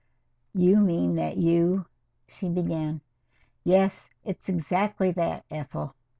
"You 0.55 0.77
mean 0.79 1.13
that 1.17 1.37
you" 1.37 1.85
she 2.27 2.49
began. 2.49 3.01
"Yes, 3.63 4.09
it's 4.25 4.49
exactly 4.49 5.11
that, 5.11 5.45
Ethel. 5.51 5.93